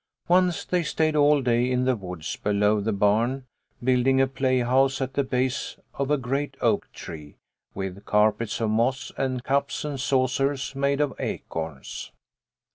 [0.27, 3.45] Once they stayed all day in the woods below the barn,
[3.83, 7.35] building a playhouse at the base of a great oak tree,
[7.75, 12.11] with carpets of moss, and cups and saucers made of acorns.